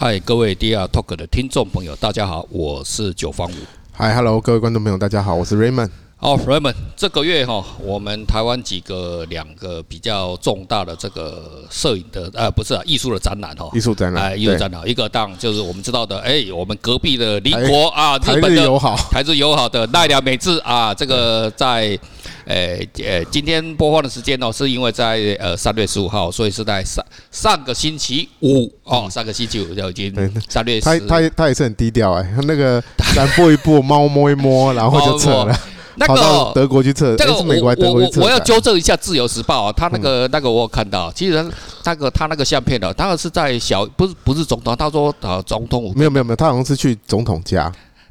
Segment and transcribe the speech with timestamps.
[0.00, 3.54] 嗨，各位 DR Talk 的听众朋友，大家好，我是九方五。
[3.90, 5.90] 嗨，Hello，各位观众朋友，大家好，我是 Raymond。
[6.16, 21.98] 好，Raymond，这个月哈，我们台湾几个两个比较重大的这个摄影的，呃，不是啊，艺术的展览哈，艺术展览，哎，艺术展览，一个当就是我们知道的，哎，我们隔壁的邻国啊，台日友好，台日友好的奈良美智啊，这个在。
[22.48, 30.14] 呃呃，今天播放的时间呢，是因为在呃三月十五号，所以是在上上个星期五哦，上个星期五就已经
[30.48, 30.86] 三月十。
[30.86, 32.82] 他他他也是很低调哎，他那个
[33.14, 35.54] 咱播一播，猫摸一摸，然后就撤了，
[35.98, 37.14] 跑到德国去撤。
[37.16, 41.46] 这个美国德国我要纠正一下《自由时报》啊，他那个那个我有看到，其实
[41.84, 47.70] 那个他那个相片的，当然是在小不是不是总统，他说呃总统没有没有没有，他好像是去总统家。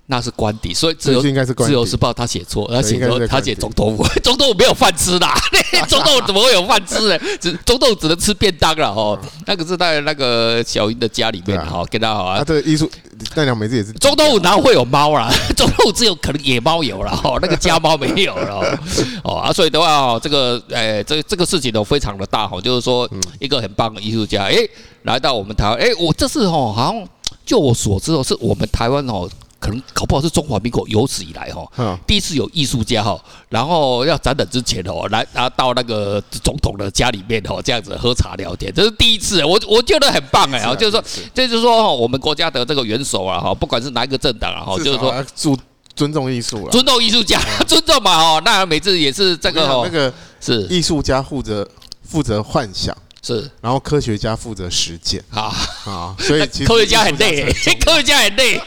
[0.10, 5.28] 那是官邸，所以自由自由时报他写错，他写错，他写总统府，总统府没有饭吃的，
[5.90, 7.20] 总统怎么会有饭吃呢？
[7.42, 9.20] 只总统只能吃便当了哦。
[9.46, 12.38] 那个是在那个小英的家里面哈，跟他好啊。
[12.38, 12.90] 他的艺术
[13.36, 13.92] 奈良美智也是。
[13.94, 15.30] 总统府哪会有猫啦？
[15.58, 18.80] 总统府只有可能野猫有了哦，那个家猫没有了
[19.26, 24.70] 哦啊，所以的话哦，这个诶，这这个事情都非常的大哈，就是说一个很棒的艺术家诶，
[25.04, 27.08] 来到我们台湾诶，我这次哦好像
[27.46, 29.30] 就我所知哦，是我们台湾哦。
[29.68, 45.58] 可能搞不好是中华民国有史以来哈，第一次有艺术家哈，然后要展览之前哦，来啊到那个总统的家里面哦，这样子喝茶聊天，这是第一次，我我觉得很棒哎，就是说，这就是说哈，我们国家的这个元首啊哈，不管是哪一个政党啊哈，就是说尊
[45.94, 50.62] 尊重艺术，尊重艺术家， 尊重嘛哦，那每次也是这个那个是。
[50.70, 51.68] 艺术家负责
[52.04, 52.96] 负责幻想。
[53.28, 57.44] 是，然后科学家负责实践啊啊，所以科学家很累，
[57.84, 58.58] 科学家很累，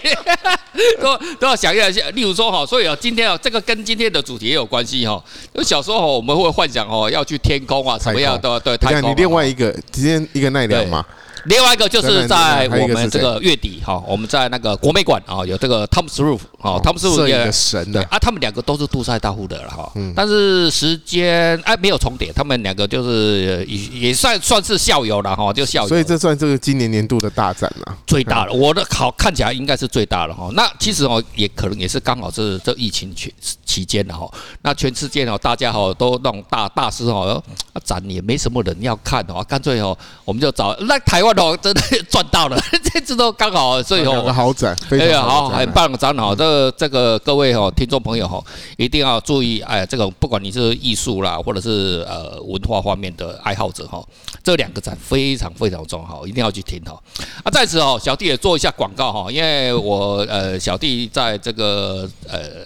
[1.01, 2.11] 都都要想一下。
[2.11, 5.23] 例如说哈，所以啊，今天啊，这个跟今天的主题也有关系哈。
[5.55, 9.11] 因为小时候我们会幻想哦，要去天空啊，什么样的对太空。
[9.11, 11.03] 你另外一个今天一个奈良嘛。
[11.47, 25.89] 另外一个就是在我们这个月底哈，我们在那个国美馆啊，有这个 Thomas Roof 啊，Thomas Roof 也神的啊，他们两个都是杜塞大户的了哈，但是时间哎没有重叠，他们两个就是也也算算是校友了哈，就校友。
[25.89, 30.51] 所以这算这个今年年度的大展了，最大的，我的好看起来应该是最大的哈。
[30.55, 33.33] 那其实哦，也可能也是刚好是这疫情期
[33.65, 34.31] 期间的哈，
[34.63, 37.43] 那全世界哦，大家哈都那种大大师哦，
[37.85, 41.81] 展也没什么人要看哦，干脆哦，我们就找那台湾哦，真的。
[42.11, 42.59] 赚到了，
[42.93, 46.37] 这次都刚好，所以哦，好展，哎呀，好，很棒的展览。
[46.37, 48.43] 这个这个各位哦，听众朋友哈，
[48.77, 54.05] 一定要注意，哎，这个不管你是艺术啦，或者是呃文化方面的爱好者哈，
[54.43, 57.01] 这两个展非常非常重要，一定要去听哈。
[57.45, 62.65] 啊，在此哦，小弟也做一下广告哈，因为我呃小弟在这个呃。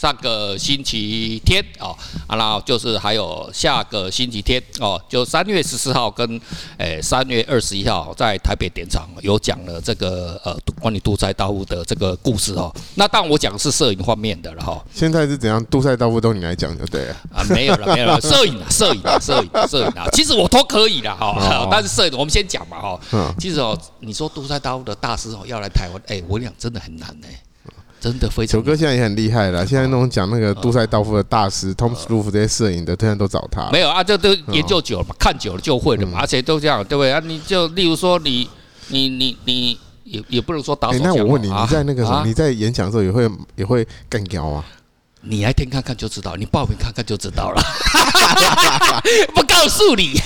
[0.00, 1.94] 上个星期天哦，
[2.26, 6.40] 啊然后就是还有下个星期天哦，就三月十四号跟
[6.78, 12.74] 诶三月二十一号在台北典藏有讲了这个呃关于杜塞道夫的这个故事哦。
[12.94, 14.82] 那当然我讲的是摄影方面的了哈。
[14.90, 15.62] 现在是怎样？
[15.66, 21.68] 杜塞道夫都你来讲就对了啊，没有了没有了，摄影啊摄影啊摄影摄影啊，其实我都可以了哈。
[21.70, 23.00] 但是摄影我们先讲嘛哈。
[23.38, 27.42] 其实哦，你说杜塞道夫的大师哦要来台湾，哎，我讲真的很难哎。
[28.00, 28.58] 真的非常。
[28.58, 33.70] 九哥现在也很厉害了，现在那种讲那个杜塞道夫的大师，Thomas Roof 这些摄影的，现在都找他。
[33.70, 37.20] 没有啊，这都研究久了嘛，看久了就会了嘛，而且都这样，对不对啊？
[37.22, 38.48] 你就例如说，你
[38.88, 41.02] 你你你也也不能说打手枪。
[41.04, 44.64] 那我问你，你在那个什么，你在演讲的时候也会也会干掉啊？
[45.22, 47.62] 你来听看看就知道，你报名看看就知道了。
[49.34, 50.18] 不告诉你，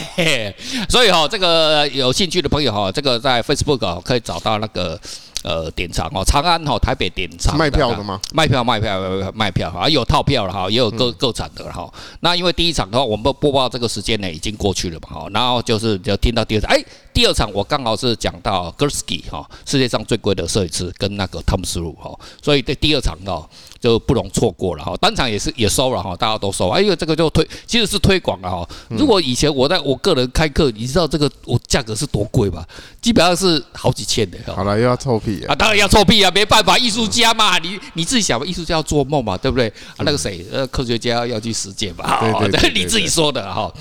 [0.88, 5.00] 所以哈，这个有兴趣的朋友哈，这个在 Facebook 可以找到那个。
[5.44, 8.18] 呃，典藏哦，长安哈，台北典藏卖票的吗？
[8.32, 11.92] 卖票，卖票，卖票啊，有套票了哈，也有各各场的哈。
[12.20, 16.82] 那因为第一场的话，我们播报这个时间呢已经过去了嘛哈，然后就是就听到第二场，哎，
[17.12, 23.42] 第二场我刚好是讲到 Gursky 哈，世界上最贵的摄影师跟那个 Thomas Roof 哈，所以这第二场呢。
[23.84, 28.66] 就不容错过了哈，单场也是也收了哈，大家都收，哎呦，这个就推其实是推广了哈。
[28.88, 32.66] 如果以前我在我个人开课，你知道这个我价格是多贵吧？
[33.02, 34.38] 基本上是好几千的。
[34.56, 35.54] 好了，又要臭屁啊！
[35.54, 39.68] 当然要臭屁啊，没办法，艺术家嘛，你你自己想吧，艺术家要做梦嘛，对不对？
[39.96, 43.72] 啊，那个谁，呃，科学家要去实践嘛，好，这是 你自己说的哈。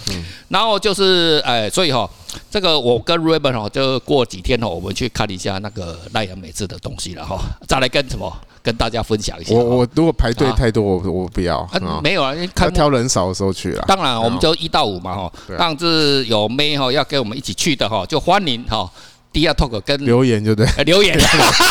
[0.47, 2.09] 然后就是哎，所以哈，
[2.49, 8.31] 这个我跟 Raymond 哈，就过几天哈，我们去看一下那个奈良美智的东西了哈，再来跟什么？
[8.63, 9.53] 跟大家分享一下。
[9.53, 11.69] 我我如果排队太多，我我不要。
[12.01, 13.83] 没有啊，看挑人少的时候去了。
[13.85, 15.33] 当然，我们就一到五嘛哈。
[15.57, 18.89] 当然是有妹哈要跟我们一起去的哈，就欢迎哈。
[19.33, 21.19] DR Talk 跟留言就对，留言，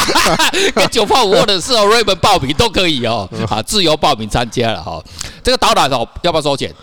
[0.74, 3.28] 跟九八五或者是 Raymond 报名都可以哦。
[3.48, 5.02] 啊，自由报名参加了哈。
[5.44, 6.74] 这个导览哦，要不要收钱？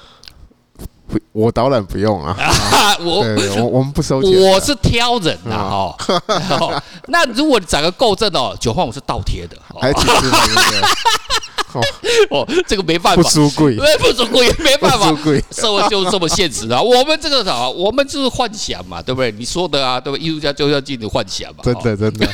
[1.31, 2.35] 我导览不用啊，
[3.01, 3.25] 我
[3.57, 6.83] 我我们不收钱，我是挑人呐哈。
[7.07, 10.87] 那如果你找个够正哦，九换五是倒贴的，还挺值得。
[12.31, 15.07] 哦，这个没办法，不出柜，不出柜也 没办法，
[15.51, 16.81] 社会就是这么现实啊。
[16.83, 19.31] 我们这个啥，我们就是幻想嘛，对不对？
[19.31, 20.25] 你说的啊，对不对？
[20.25, 22.27] 艺术家就要进行幻想嘛，真的真的。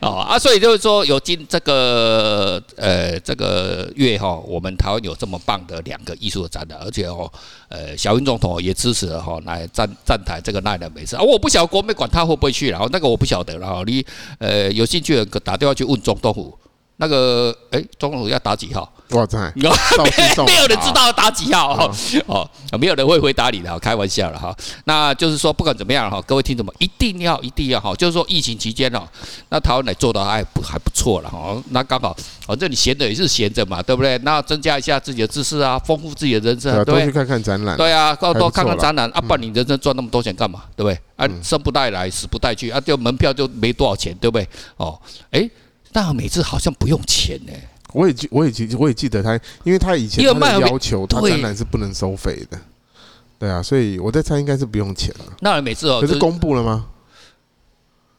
[0.00, 7.30] 啊，所以就是说，有今这个呃这个月哈，我们台湾有这么棒的两个艺术的展览，而且哦，
[7.68, 11.22] 呃，小英总统也支持了哈，来站站台这个奈良美智啊。
[11.22, 13.82] 我不晓得国美管他会不会去，然后那个我不晓得了哈。
[13.86, 14.04] 你
[14.38, 16.58] 呃有兴趣的打电话去问总统府。
[16.96, 18.90] 那个哎，总统府要打几号？
[19.10, 19.68] 哇塞， 没
[20.46, 21.94] 没有人知道要打几号哦
[22.26, 24.56] 哦，没有人会回答你的，开玩笑了哈。
[24.84, 29.06] 那就是说，不管怎么样哈，各位听众们一定要一定要哈，就是说疫情期间哦，
[29.50, 31.54] 那台湾来做的还不还不错了哈。
[31.68, 34.16] 那刚好反正你闲着也是闲着嘛，对不对？
[34.18, 37.76] 那增加一下自己的知识啊，丰富自己的人生，对，多去看看展览。
[37.76, 40.62] 对啊，多多看看展览啊，不然你人生赚那么多钱干嘛？
[40.74, 40.98] 对不对？
[41.16, 44.48] 啊，生不带来，死不带去啊，就门票就没多少钱，对不对？
[44.78, 44.98] 哦，
[45.30, 45.48] 哎。
[45.94, 47.52] 但每次好像不用钱呢。
[47.92, 52.58] 我也记，我也记，我也记得他，因为他以前他要求他当然是不能收费的。
[53.38, 55.36] 对啊，所以我在猜应该是不用钱了。
[55.38, 56.86] 那每次哦，可是公布了吗？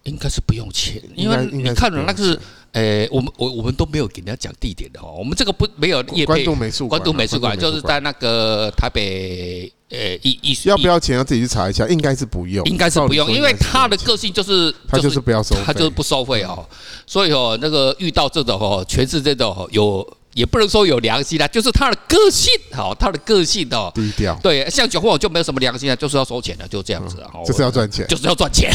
[0.04, 2.40] 应该是不用钱，因为你看了那个是。
[2.76, 6.26] 诶，我们我我们都没有给人家讲地点的哈，我们这个不没有夜配。
[6.26, 10.68] 关渡美术馆，关渡美术馆就是在那个台北诶艺艺术。
[10.68, 12.66] 要不要钱要自己去查一下，应该是不用。
[12.66, 16.68] 应该是不用，因为他的个性就是他就是不要收，他就是不收费哦。
[17.08, 20.06] 所以哦，那个遇到这种哦，全是这种有。
[20.36, 24.38] 也不能说有良心啦，就是他的个性，好，他的个性哦，低调。
[24.44, 28.70] 对，像九号就没有什么良心啊，就是要收钱的，就这样子啊，就是要赚钱，就是要赚钱。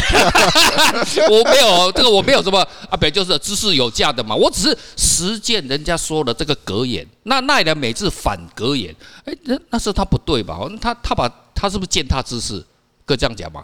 [1.29, 2.59] 我没有这个，我没有什么
[2.89, 7.07] 啊，本来就是知识有价的嘛，我只是实践人家说的这个格言。
[7.23, 10.57] 那奈良美智反格言，哎，那那是他不对吧？
[10.81, 12.59] 他他把他是不是践踏知识？
[13.05, 13.63] 可以这样讲吗？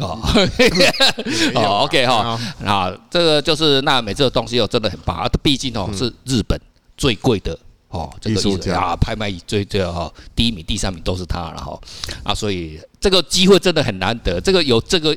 [0.00, 0.20] 哦，
[1.54, 6.60] 哦，OK 哈，啊，这个就是奈良美智的东西哦，真的很棒啊，毕竟哦是日本。
[6.98, 7.58] 最贵的
[7.88, 11.80] 哦，这个艺术家啊，拍卖最最哈，第一名、第三名都是他了哈
[12.22, 15.16] 啊，所以这个机会真的很难得，这个有这个。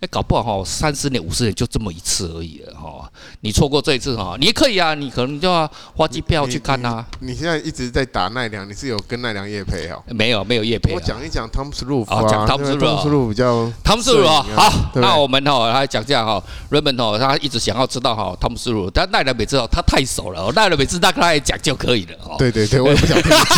[0.00, 3.10] 哎，搞不好哈，三十年、五十年就这么一次而已了哈。
[3.40, 7.04] 你错过这一次哈，你也可以啊，你可能就要花机票去看呐。
[7.20, 10.02] 你现在一直在打奈良，你是有跟奈良业配哦？
[10.08, 10.92] 没有，没有业配。
[10.92, 14.44] 我讲一讲汤姆斯路夫啊，讲汤姆斯路，汤姆斯路比较汤姆斯路啊。
[14.54, 22.36] 好，那我们哈来讲这样哈，Raymond 哦，他一直想要知道哈汤姆斯路，但奈良美智哦，他太熟了，奈良美智大概他讲就可以了哦。
[22.38, 23.56] 对对对，我也不想听你讲。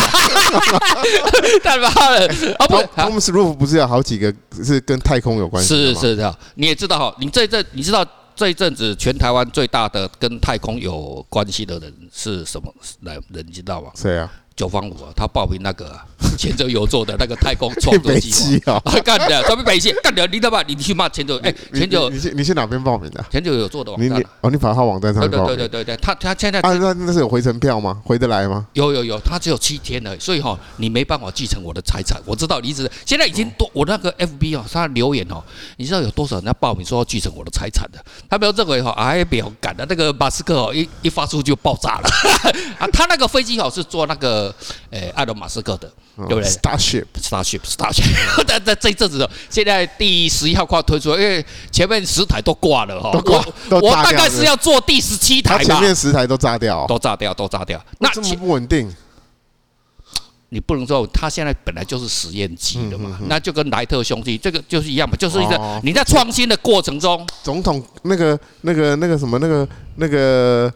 [1.63, 2.27] 太妈了
[2.57, 2.67] 啊！
[2.67, 4.33] 不，汤姆斯路夫不是有好几个
[4.63, 5.93] 是跟太空有关系？
[5.93, 7.15] 是是的，你也知道哈。
[7.19, 8.05] 你这一阵，你知道
[8.35, 13.21] 这一阵子全台湾最大的跟太空有关系的人是什么人？
[13.29, 13.91] 人知道吗？
[13.95, 14.31] 谁啊？
[14.55, 15.97] 九方五啊，他报名那个
[16.39, 18.31] 前泽友作的那个太空创作计
[18.65, 20.63] 划， 干的，专门北线干的，你知道吧？
[20.65, 23.25] 你去骂前泽，哎，前泽，你去你去哪边报名的？
[23.29, 24.23] 前泽友作的网站。
[24.39, 25.47] 哦，你跑他网站上报。
[25.47, 28.01] 对对对对对，他他现在啊，那那是有回程票吗？
[28.05, 28.65] 回得来吗？
[28.73, 32.21] 有有有，他只有七天了，所以哈，你没办法继承我的财产。
[32.25, 35.41] 我知道你一直现在已经多，我那个 FB 哦，他留言哦，
[35.77, 38.03] 你知道有多少人要报名说要继承我的财产的？
[38.29, 42.09] 他没有认为哈， 哎，不要赶的，那个马斯克哦，一一发出就爆炸了
[42.79, 42.87] 啊！
[42.93, 44.53] 他那个飞机哦是坐那个
[44.91, 45.29] 诶按。
[45.29, 45.87] 马斯克的，
[46.17, 48.43] 对不对？Starship，Starship，Starship。
[48.45, 53.11] 但 在这一阵子，现在第十一号快要推出，因为前面十台都挂了哈。
[53.25, 55.63] 我我大概是要做第十七台吧。
[55.63, 57.81] 前面十台都炸掉，都炸掉，都炸掉。
[57.99, 58.93] 那这么不稳定，
[60.49, 63.17] 你不能说他现在本来就是实验机的嘛？
[63.27, 70.73] 那就跟莱特兄弟这个就是一样嘛，就是一个你在创新的过程中，总统那个那个那个什么那个那个。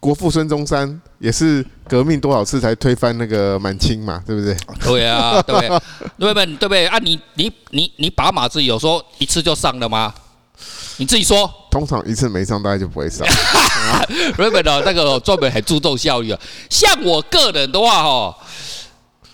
[0.00, 4.56] 国父孙中山也是革命多少次才推翻那个满清嘛，对不对？
[4.80, 5.68] 对啊，对不对？
[5.68, 6.46] 对不对？
[6.46, 6.86] 对不对？
[6.86, 10.14] 啊，你你你你把马子有说一次就上了吗？
[10.98, 11.52] 你自己说。
[11.70, 13.26] 通常一次没上，大概就不会上。
[14.36, 16.40] 日本的那个专门很注重效率啊。
[16.70, 18.34] 像我个人的话，哦，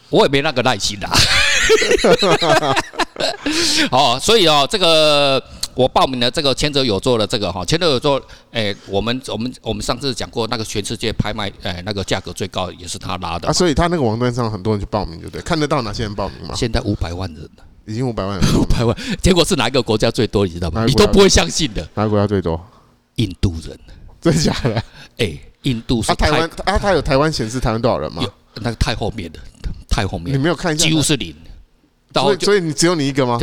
[0.08, 1.10] 我也没那个耐心啦。
[3.92, 5.42] 哦，所以哦，这个。
[5.74, 15.42] 我报名了这个前者有做的这个哈，前者有做，哎，我们我们我们上次讲过那个全世界拍卖，哎，那个价格最高也是他拉的啊，所以他那个网站上很多人去报名，对不对？
[15.42, 16.54] 看得到哪些人报名吗？
[16.54, 17.48] 现在五百万人，
[17.86, 20.46] 已经五百万人， 五百万，结果是哪一个国家最多？
[20.46, 20.84] 你知道吗？
[20.86, 22.60] 你都不会相信的，哪个国家最多？
[23.16, 23.78] 印度人，
[24.20, 24.82] 真的假的？
[25.18, 26.78] 哎，印度是台湾啊？
[26.78, 28.22] 他有台湾显示台湾多少人吗？
[28.56, 29.40] 那个太后面的，
[29.88, 31.34] 太后面，你没有看一下，几乎是零，
[32.12, 33.40] 所以所以你只有你一个吗？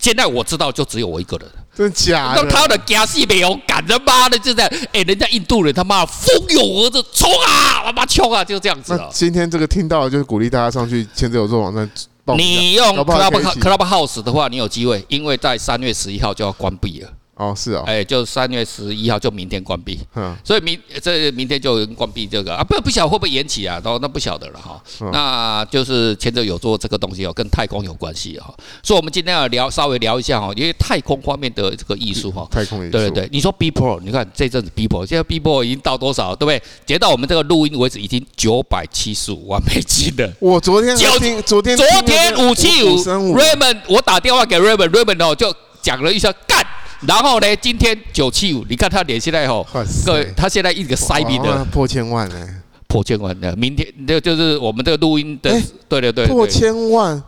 [0.00, 1.48] 现在我知道就只有我一个人。
[1.78, 2.44] 真的假的？
[2.50, 8.96] 他的加西没有赶他妈的就这样，哎、欸，人家印度人他妈蜂拥而至，冲啊，他妈冲啊，就这样子。
[8.96, 11.88] 那今天这个听到就是鼓励大家上去签字有做网站。
[12.36, 17.08] 你用 Club Clubhouse 的话，你有机会，因为在三月十一号就要关闭了。
[17.38, 23.80] 哦，是哦，哎，就三月十一号就明天关闭，嗯，所以明这明天就关闭这个啊，不不晓得会不会延期啊？
[23.80, 24.82] 都那不晓得了哈。
[25.12, 28.52] 那就是前者有做这个东西哦，跟太空有关系哈。
[28.82, 32.44] 所以我们今天要聊稍微聊一下哈，因为太空方面的这个艺术哈。
[32.50, 32.90] 太空艺术。
[32.90, 36.60] 对对对，你说 B Pro，你看这阵子 B Pro，现在 B Pro 已经到多少，对不对？
[36.84, 40.28] 截到我们这个录音为止，已经九百七十五万美金了。
[40.40, 46.66] 我昨天听，昨天昨天五七五，Raymond，我打电话给 Raymond，Raymond 哦就讲了一下干。
[47.06, 49.64] 然后呢，今天九七五，你看他脸现在吼，
[50.04, 51.64] 各位，他现在一个塞比的。
[51.66, 52.48] 破千万呢，
[52.88, 53.54] 破千万的。
[53.54, 55.50] 明天就就是我们这个录音的，
[55.88, 57.22] 对对对，破千万，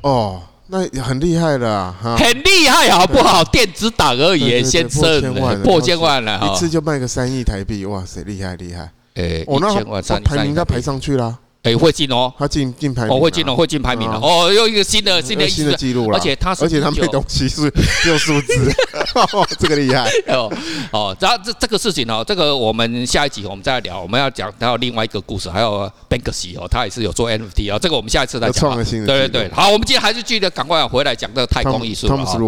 [0.00, 3.44] 哦，那很厉害了啊，很厉害好不好？
[3.44, 11.38] 电子档而已，先生，破千万了，一次就卖个三亿台币，哇塞，厉害厉害，诶，一千万三，排名要排上去了。
[11.64, 17.72] 哎，会进哦，他进进排名，哦，会进哦，会进排名了哦，又一个新的新的新的记录了，而且他而且他没东西是
[18.06, 18.70] 用数字，
[19.58, 20.06] 这个厉害。
[20.28, 20.52] 哦
[20.92, 28.76] 哦，然后这这个事情哦，这个我们下一集我们再来聊，我们要讲还有另外一个故事，还有 Banksy 哦，他也是有做 NFT 哦，这个我们下一次再讲。
[28.84, 32.38] 对对对，好，我们今天还是记得赶快回来讲这个太空艺术了啊。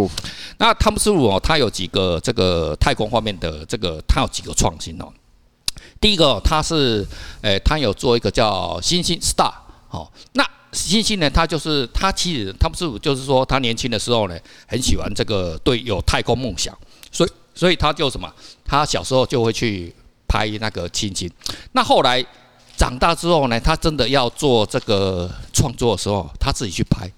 [0.59, 5.09] 那汤姆斯鲁哦，他有几个这个太空方面的这个，他有几个创新哦。
[6.07, 7.05] 第一个，他是，
[7.43, 9.53] 诶，他有做一个叫星星 Star，
[9.91, 16.73] 哦，那星星呢，他就是他其实他不是，就是说他年轻的时候呢，很喜欢这个，对，有太空梦想，
[17.11, 18.33] 所以所以他就什么，
[18.65, 19.93] 他小时候就会去
[20.29, 21.29] 拍那个星星。
[21.73, 22.25] 那后来
[22.77, 27.11] 长大之后呢，他真的要做这个创作的时候，他自己去拍，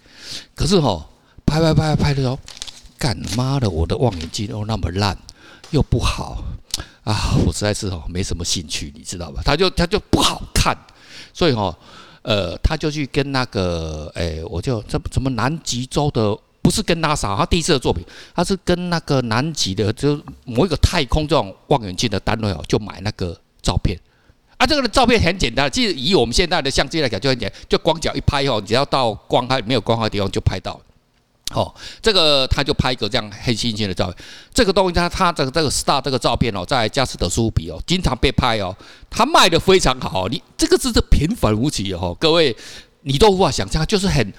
[0.55, 1.07] 可是哈，
[1.45, 2.39] 拍拍拍拍的时候，
[2.97, 5.19] 干妈的，我的望远镜又那么烂，
[5.73, 6.43] 又不好。
[7.05, 9.41] 啊，我实在是哦没什么兴趣，你知道吧？
[9.45, 10.77] 他就他就不好看，
[11.33, 11.75] 所以哦，
[12.23, 18.05] 呃，他就去跟那个，哎，我就这什么南极洲的，不是跟拉萨他第一次的作品，
[18.35, 23.99] 他是跟那个南极的，就某一个太空这种望远镜的单位哦，就买那个照片。
[24.59, 30.79] 啊，这个的照片很简单，其实以我们现在的相机来讲就很简单，就光脚一拍哦，只要到光害没有光害的地方就拍到。
[31.55, 34.17] 哦，这个他就拍一个这样黑猩猩的照片。
[34.53, 38.77] 这个东西他他这个这个 star 这个照片哦，在加斯德苏比哦，经常被拍哦，
[39.09, 40.29] 他卖的非常好。
[40.29, 42.57] 你这个真是平凡无奇哦，各位
[43.03, 44.33] 你都无法想象，就是很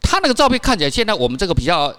[0.00, 1.94] 他那个照片看起来，现在我们这个比较。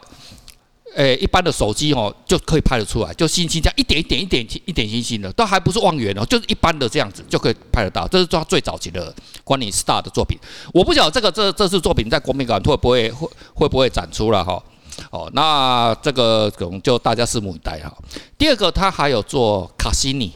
[0.95, 8.07] 诶，一般的手机哦就可以拍得出来，就星星这样一点一点一点一点星星的，都还不是望远哦，就是一般的这样子就可以拍得到。
[8.07, 9.13] 这是他最早期的
[9.43, 10.39] 关于 Star 的作品。
[10.73, 14.63] 我不晓得这个这这次作品在国民馆会不会会会不会展出了哈？
[15.11, 17.95] 哦，那这个可能就大家拭目以待哈。
[18.37, 20.31] 第二个，他还有做卡西尼，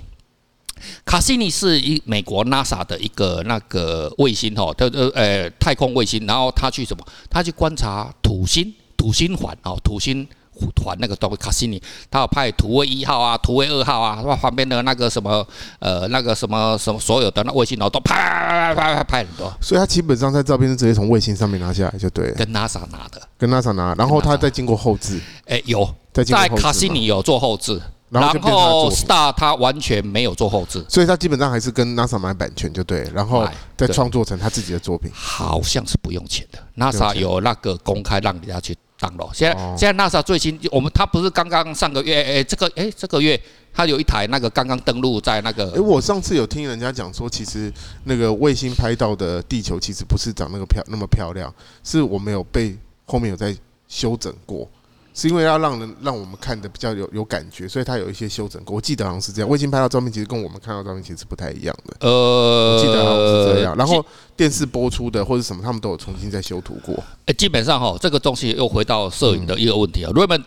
[1.03, 7.03] 卡西尼是一美国 NASA 的一个那个卫星哈，它呃呃太空卫星，然后他去什么？
[7.29, 10.27] 他去观察土星土星环哦，土星。
[10.75, 15.45] 团那个东西卡西尼，他有派土卫一号啊，土卫二号啊，旁边的那个什么
[15.79, 19.51] 呃那个什么什么所有的那卫星，然后都拍拍拍拍拍很多。
[19.61, 22.31] 所以他基本上在照片是直接从卫星上面拿下来就对。
[22.33, 23.21] 跟 NASA 拿的。
[23.37, 25.19] 跟 NASA 拿，然后他再经过后置。
[25.45, 35.11] 哎，有在卡西尼有做后置，然后 Star 他完全没有做后置，所以他基本上还是跟 NASA 买版权就对，然后再创作成他自己的作品。
[35.13, 38.75] 好像是不用钱的，NASA 有那个公开让人家去。
[39.01, 43.39] 当了，现在现在 NASA 最新，我们它不是刚刚上个月，哎，这个哎这个月
[43.73, 45.71] 它有一台那个刚刚登陆在那个。
[45.71, 51.51] 哎，我上次有听人家讲说，其实那个卫星拍到的地球其实不是长那个漂那么漂亮，
[51.83, 53.55] 是我们有被后面有在
[53.87, 54.69] 修整过。
[55.13, 58.75] 是因为要让人让我们看的比较有有感觉，所以它有一些修整过。
[58.75, 62.07] 我记得好像是这样，我已经拍到照片其实跟我们看到照片其实是不太一样的。
[62.07, 63.75] 呃，我记得好像是这样。
[63.75, 64.05] 然后
[64.37, 66.95] 电视播出的或者什么，他们都有重新再修图过。
[67.25, 70.11] 哎，基本上哈，这个东西又回到摄影的一个问题啊。
[70.15, 70.43] 瑞文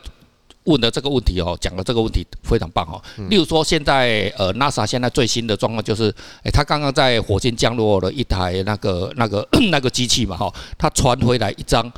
[0.65, 2.97] 问的这个问题哦，讲的这个问题非常棒哦。
[3.29, 6.09] 例如说，现在呃，NASA 现在最新的状况就是，
[6.43, 11.93] 哎，他刚刚在火星降落了一台那个那个 那个机器嘛哈，他传回来一张。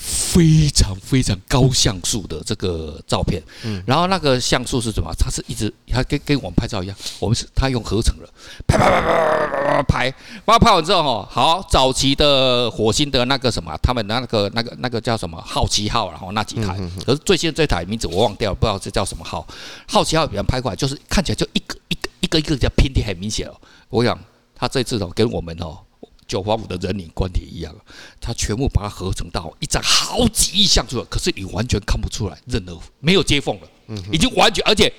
[0.00, 5.12] 非常非常高像素的这个照片，嗯，然后那个像素是什么？
[5.18, 8.28] 它是一直，它跟跟我们拍照一样，我们是它用合成的，
[8.66, 10.14] 拍拍拍拍拍拍拍，
[10.44, 19.46] 把它拍完之后哈，好，早期的火星的那个什么，他们那个那个那个叫什么好奇号，然后那几台，可是最新的这台名字我忘掉了，不知道这叫什么号。
[19.88, 23.54] 好奇号别人拍过来，就是看起来就一个一个一个一个叫偏离很明显哦。
[23.88, 24.18] 我想
[24.54, 25.78] 他这次哦跟我们哦。
[26.28, 27.74] 九八五的人脸关节一样，
[28.20, 33.68] 它全部把它合成到一张好几亿像素，可是你完全看不出来任何没有接缝了，
[34.12, 34.92] 已经完全而且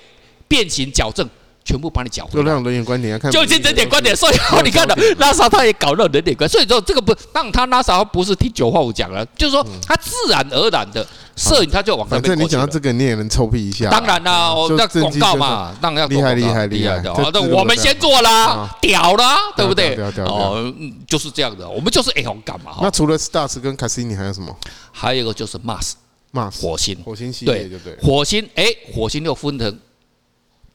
[0.48, 1.30] 变形矫正。
[1.70, 4.16] 全部把你搅回来，就让人脸观点看，就这人脸观点。
[4.16, 12.24] 所以你看到 NASA 他也搞了人脸观，所以说这个不让他 NASA 不是听九话五讲了，就是说他自然而然的摄影他就往那边。
[12.24, 13.92] 反正你讲到这个，你也能臭屁一下。
[13.92, 17.14] 当然啦，我那广告嘛，当然要厉害厉害厉害的。
[17.14, 19.96] 我们先做啦，屌啦，对不对？
[20.26, 20.74] 哦，
[21.08, 22.78] 就是这样的，我们就是哎红干嘛？
[22.82, 24.56] 那除了 Stars 跟 Cassini 还有什么？
[24.92, 27.96] 还有一个就是 Mars，Mars 火星，火星系列对对。
[28.02, 29.80] 火星哎，火星又分成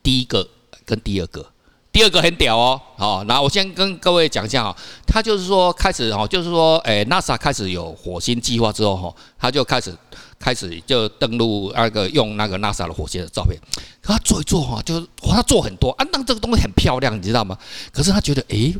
[0.02, 0.46] 第一个
[0.84, 1.46] 跟第二个。
[1.92, 4.76] 第二个很屌哦，好，那我先跟各位讲一下哈，
[5.06, 9.96] 他就是说开始哈，就是说，诶，NASA 开始有火星计划之后哈，他就开始
[10.36, 13.56] 开始就登陆那个用那个 NASA 的火星的照片，
[14.02, 15.90] 他做一做哈，就是他做很多。
[15.92, 17.56] 啊，那这个东西很漂亮，你知道吗？
[17.92, 18.74] 可是他觉得诶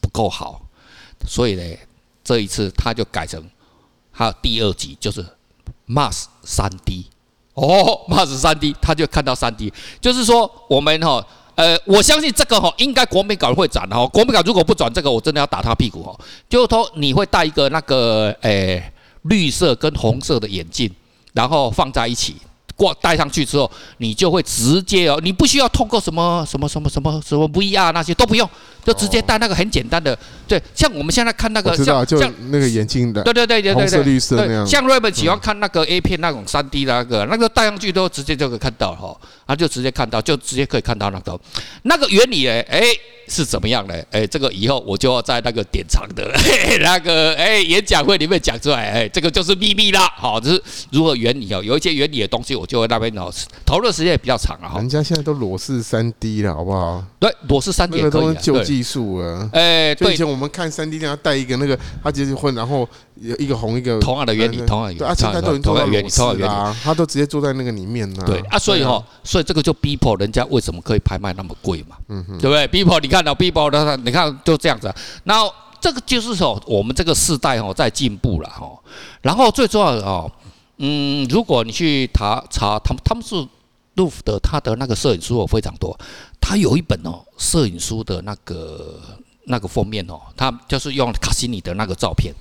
[0.00, 0.66] 不够好，
[1.24, 1.62] 所以呢，
[2.24, 3.40] 这一次他就改成
[4.10, 5.24] 还有第二集就是
[5.86, 7.04] Mars 3D
[7.54, 11.24] 哦，Mars 3D，他就看到 3D，就是说我们哈。
[11.54, 14.06] 呃，我相信这个哈，应该国美馆会转哈。
[14.06, 16.18] 国美馆如果不转这个，我真的要打他屁股哦。
[16.48, 18.82] 就是说，你会戴一个那个诶
[19.24, 20.90] 绿色跟红色的眼镜，
[21.34, 22.36] 然后放在一起。
[22.74, 28.48] 挂戴上去之后，你就会直接哦，你不需要通过什么什么什么什么什么 VR 那些都不用，
[28.84, 30.16] 就直接戴那个很简单的。
[30.46, 34.66] 对，像我们现在看那个像像那个眼镜的，对对对对对，红色绿色那样。
[34.66, 41.40] 像 Raymond 喜欢看那个 A 片那种三 D 的那个，那个戴上去都直接就可以看到哈，他就直接看到，就直接可以看到那个
[41.82, 42.82] 那个原理诶，哎。
[43.28, 44.04] 是怎么样的？
[44.10, 46.28] 哎，这个以后我就要在那个典藏的
[46.82, 48.90] 那个哎演讲会里面讲出来。
[48.90, 50.12] 哎，这个就是秘密啦。
[50.16, 53.32] 好，就是如何原理哦，有一些原理的东西，我就会那边哦
[53.64, 54.74] 讨论时间也比较长啊。
[54.76, 57.02] 人家现在都裸视三 D 了，好不好？
[57.20, 58.36] 对，裸视三 D 也可以。
[58.72, 59.48] 旧技术了。
[59.52, 60.14] 哎，对。
[60.14, 63.98] 以前我们看三 D 那样带一个那个，他直接混，然后有一个红一个。
[64.00, 64.98] 同样的原理，同样的原理。
[64.98, 68.22] 对啊，现在都已经做到裸视啦，他都直接坐在那个里面呢。
[68.26, 71.96] 对啊，所以哈，所以这个就逼迫人家为什么可以拍卖那么贵嘛？
[72.08, 72.66] 嗯哼，对不对？
[72.68, 73.96] 逼迫你看到逼迫的。
[73.98, 74.92] 你看，就这样子。
[75.24, 78.70] 然后这个就是说，我们这个世代哦，在进步了哈。
[79.20, 80.30] 然后最重要的哦，
[80.78, 83.36] 嗯，如果你去查查，他们他们是
[83.94, 85.98] 路夫的，他的那个摄影书哦非常多。
[86.40, 89.00] 他有一本哦，摄影书的那个
[89.44, 92.34] 那个封面哦，他就是用卡西尼的那个照片。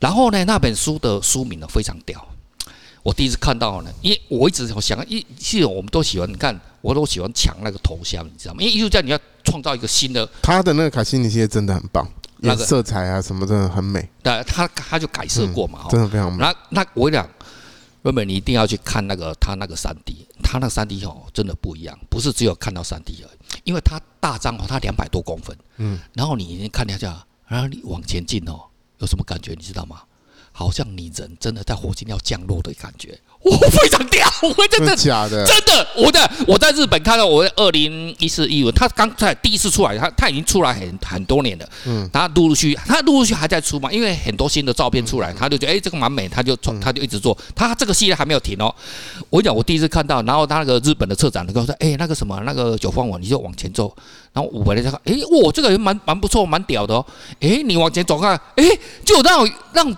[0.00, 2.26] 然后呢，那本书的书名呢非常屌。
[3.02, 8.62] 我第一次看到呢，因为我一直想，一其实我们都喜欢，你看，我都喜欢抢那个头像，你知道吗？
[8.62, 10.28] 因为艺术家你要创造一个新的。
[10.40, 14.08] 他的那个卡西尼系列真的很棒，那个色彩啊什么真的很美。
[14.22, 16.38] 对，他他就改色过嘛，真的非常美。
[16.38, 17.28] 那那我跟你讲，
[18.02, 28.60] 妹妹你一定要去看那个他那个三 D，他那个三 D 哦真的不一样，不是只有看到三 D 而已，因为它大张哦，它两百多公分，嗯，然后你看一下，然后你往前进哦，
[28.98, 30.02] 有什么感觉你知道吗？
[30.52, 48.72] 好像你人真的在火星要降落的感觉， 我非常屌，我真的假的，真的，我在我在日本看到，我二零一四一五，他刚才第一次出来，他他已经出来很很多年了，嗯，他陆陆续他陆陆续还在出嘛，因为很多新的照片出来，他就觉得哎这个蛮美，他就他就一直做，他这个系列还没有停哦。
[49.30, 53.92] 我讲，我第一次看到，然后他那个日本的策展的跟我说，哎那个什么那个九方网，你就往前走，
[54.34, 57.04] 然后我回来再看，哎哇这个人蛮蛮不错，蛮屌的哦，
[57.40, 58.64] 哎你往前走看，哎
[59.04, 59.96] 就让让。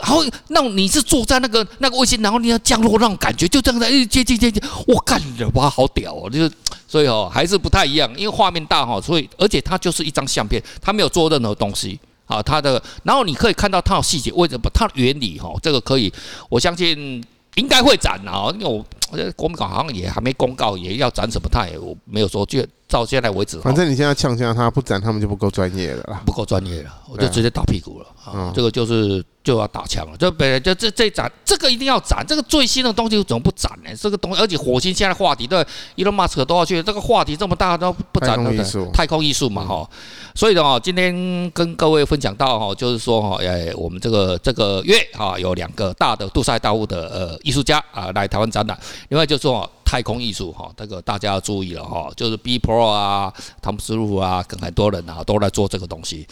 [0.00, 6.30] 然后那你是坐在那个那个卫星，然后你要降落那种感觉，就这样子，哎，接近接近，我干了，哇，好屌哦！
[6.30, 6.50] 就是
[6.88, 14.70] 所以哦，还是不太一样，因为画面大哈，所以而且它就是一张相片，它没有做任何东西啊，它的，然后你可以看到它的细节，为什么？
[14.72, 16.12] 它的原理哈，这个可以，
[16.48, 17.22] 我相信
[17.56, 22.64] 应该会展啊，因为我我觉得国美馆好像也还没公告，也要展什么，它也没有说就。
[22.88, 28.52] 到现在为止，反正你现在呛呛他不展，他们就不够专业了啦，不够专业了，我就直接打屁股了啊！
[28.54, 33.90] 这个就是就要打枪了，这本来就这这展，这个一定要展，这个最新的东西怎么不展呢？
[33.96, 35.58] 这个东西，而且火星现在话题，对
[35.96, 38.92] ，Elon Musk 都要去，这个话题这么大都不展，对不对？
[38.92, 39.90] 太空艺术嘛，哈，
[40.36, 49.68] 所以的话，今天跟各位分享到哈，就是说哈，哎，我们这个这个月哈，有两个大的杜塞大物的呃艺术家啊来台湾展览，另外就是说。
[49.86, 56.26] 太空艺术哈，这个大家要注意了哈，就是 B Pro 啊、汤姆斯路啊，跟很多人啊都在做这个东西。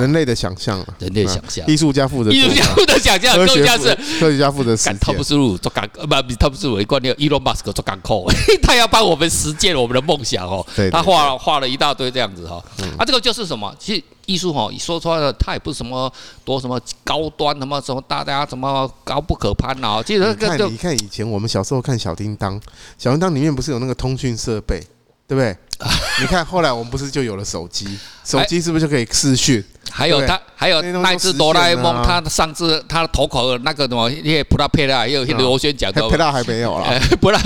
[0.00, 4.98] 人类的想象，人类想象，艺术家负责，艺术家负责想象，科学家是科学家负责实践。
[4.98, 8.26] 汤姆斯路做港，不，汤姆斯路一贯念，Elon Musk 做港口，
[8.60, 10.66] 他要帮我们实践我们的梦想哦。
[10.90, 12.60] 他画画了一大堆这样子哈，
[12.98, 13.72] 啊，这个就是什么？
[13.78, 14.02] 其实。
[14.26, 16.12] 艺术哈，说出来的，它也不是什么
[16.44, 20.02] 多什么高端，什么什么大家什么高不可攀啊。
[20.02, 22.60] 其实看，你看以前我们小时候看小叮当，
[22.98, 24.80] 小叮当里面不是有那个通讯设备，
[25.26, 25.56] 对不对？
[26.20, 27.86] 你看后来我们不是就有了手机，
[28.24, 29.62] 手机是不是就可以视讯？
[29.90, 37.38] 还有他，还有那只哆啦 A 梦，他上次他的头口的那个什么，那些普拉佩拉，也有螺旋桨的， 佩拉还没有了， 普拉，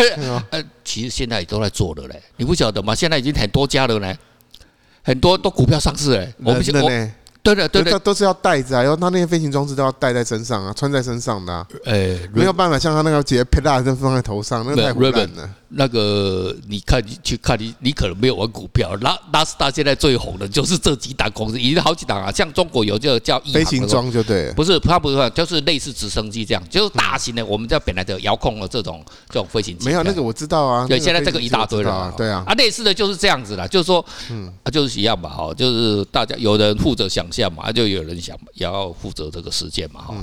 [0.50, 2.94] 呃，其实现在也都在做了嘞，你不晓得吗？
[2.94, 4.14] 现在已经很多家了呢，
[5.02, 7.12] 很多都股票上市哎，我们现在。
[7.42, 11.66] 对的，对的，都是要带着啊，然后他那些飞行装置都要带在身上啊，穿在身上的。
[11.84, 15.48] 哎，没有办法像他那个直接佩戴就放在头上，那个太混乱了。
[15.72, 18.92] 那个你看，你去看你，你可能没有玩股票。
[19.02, 22.30] 拉拉斯达现在最红的就是这几档公司，已经好几档啊。
[22.32, 27.46] 像中国有这个叫飞行装就对，不是它不是，就是类似直升机这样，就是大型的。
[27.46, 29.86] 我们叫本来的遥控的这种这种飞行机。
[29.86, 32.42] 没有那个我知道啊，对，现在这个一大堆了，对啊。
[32.44, 40.14] 啊，类似的就是这样子啦，就是说，嗯，啊，就是一样吧，哈，就是大家有人负责想象嘛，就有人想也要负责这个实践嘛，哈。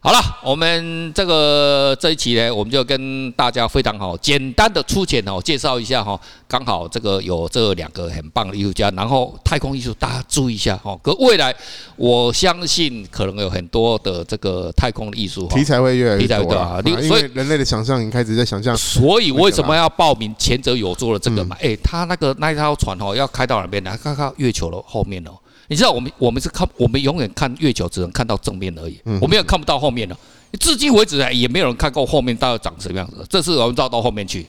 [0.00, 6.20] 好了，我们这个这一期呢，我们就跟大家非常好简单的粗浅哦介绍一下哈。
[6.46, 10.94] 刚好这个有这两个很棒的艺术家，然后太空艺术大家注意一下哈。
[11.02, 11.54] 可未来
[11.96, 16.82] 我相信可能有很多的这个太空的艺术题材会越来越多啊。
[17.08, 18.76] 所以人类的想象已经开始在想象。
[18.76, 21.56] 所以为什么要报名前者有做了这个嘛？
[21.62, 23.96] 哎，他那个那一艘船哦要开到哪边来？
[23.96, 25.30] 看看月球的后面哦。
[25.68, 30.16] 你知道我们我们是看我们永远看月球只能看到正面而已，我们也看不到后面的。
[30.60, 33.24] 至今为止也没有人看过后面到底长什么样子。
[33.28, 34.46] 这次我们绕到后面去。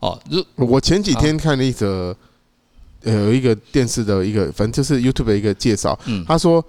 [0.00, 0.20] 哦，
[0.56, 2.14] 我前几天看了一则，
[3.04, 5.98] 呃，有一个电视的一个，反正就是 YouTube 的一个介绍。
[6.26, 6.62] 他说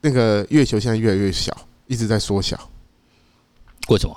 [0.00, 2.58] 那个月球现在越来越小，一直在缩小。
[3.88, 4.14] 为什么？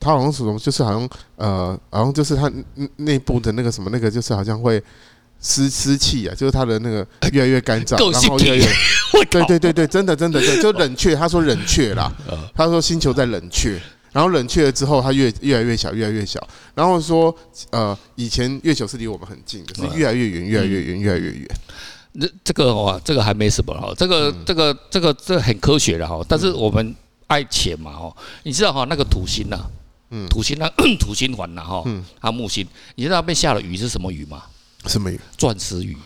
[0.00, 2.50] 他好像什么，就是好像呃，好像就是他
[2.96, 4.82] 内部的那个什么，那个就是好像会。
[5.42, 8.64] 湿湿气啊，就是它的那个越来越干燥， 然后越来越，
[9.28, 11.14] 对对对对，真的真的对，就冷却。
[11.14, 12.10] 他说冷却啦，
[12.54, 13.78] 他说星球在冷却，
[14.12, 16.40] 然后冷却了之后，它越越来越小，越来越小。
[16.74, 17.34] 然后说，
[17.70, 21.48] 呃，以前月球是离我们很近可，是越来越远，越来越远，越来越远。
[22.20, 26.94] 这这个哇，这个还没什么哈，这个这个这个这很科学的哈，但是我们
[27.26, 29.58] 爱钱嘛哈，你知道哈，那个土星呐，
[30.10, 30.68] 嗯，土星那
[31.00, 34.42] 土星环呐哈，嗯，它木星，你知道那边下了雨是什么雨吗？
[34.86, 35.20] 什么鱼？
[35.36, 35.96] 钻石鱼，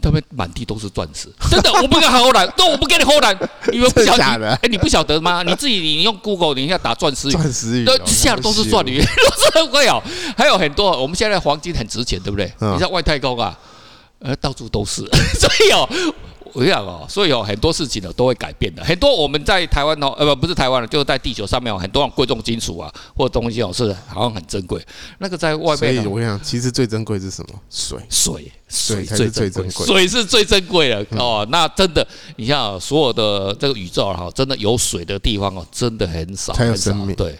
[0.00, 3.36] 他们满地都是钻石，真的，我不跟后来， 都我不给你后来，
[3.72, 5.42] 因为不晓得，哎，你不晓得吗？
[5.42, 10.02] 你自己你用 Google，你一下打钻石鱼，钻石鱼，都下的都是钻鱼， 都是很贵哦。
[10.36, 12.52] 还有很多，我们现在黄金很值钱，对不对？
[12.60, 13.58] 你在外太空啊，
[14.20, 15.02] 呃，到处都是，
[15.38, 15.88] 所以哦。
[16.52, 18.84] 我讲哦，所以有很多事情呢都会改变的。
[18.84, 24.80] 很多我们在台湾哦，呃不不是台湾了，就是在地球上面有很多贵重金属啊，或者东西哦是好像很珍贵。
[25.18, 27.54] 那个在外面，所以我想，其实最珍贵是什么？
[27.70, 29.86] 水，水，水才是最珍贵。
[29.86, 31.46] 水是最珍贵的哦。
[31.50, 37.14] 那真的，你像所有的这个宇宙哈，真的有水的地方哦，真的很少，才有生命。
[37.14, 37.38] 对，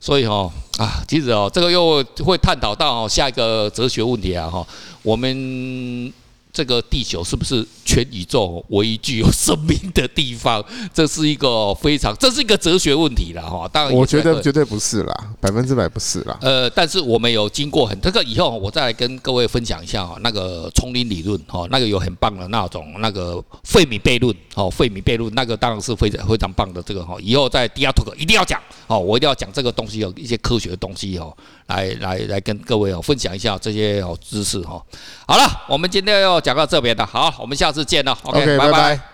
[0.00, 4.66] 所以哦啊，其实哦，这个又会探讨到下一个哲学问题啊哈，
[5.02, 6.12] 我们。
[6.52, 10.62] 这个地球是不是全宇宙唯一具有生命的地方？
[10.92, 13.66] 这是一个非常，这是一个哲学问题了哈。
[13.72, 16.38] 当然，我觉得绝对不是啦，百分之百不是啦。
[16.42, 31.34] 呃，但是我们有经过很这个以后，我再来跟各位分享一下哈，那个丛林理论哈，那个有很棒的那种那个费米悖论哦，费米悖论那个当然是非常非常棒的这个哈，以后在第二 talk 一定要讲哦，我一定要讲这个东西有一些科学的东西哦，
[31.68, 34.82] 来来来跟各位哦分享一下这些哦知识哈。
[35.26, 36.41] 好了，我们今天要。
[36.42, 39.11] 讲到这边的，好，我们下次见了，OK，拜拜。